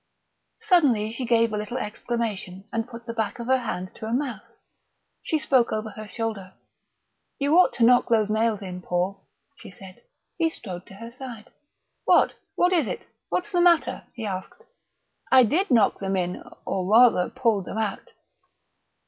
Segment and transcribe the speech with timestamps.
[0.61, 4.11] Suddenly she gave a little exclamation, and put the back of her hand to her
[4.13, 4.41] mouth.
[5.21, 6.55] She spoke over her shoulder:
[7.37, 9.21] "You ought to knock those nails in, Paul,"
[9.57, 10.01] she said.
[10.39, 11.51] He strode to her side.
[12.05, 12.33] "What?
[12.55, 13.05] What is it?
[13.29, 14.63] What's the matter?" he asked.
[15.31, 18.09] "I did knock them in or, rather, pulled them out."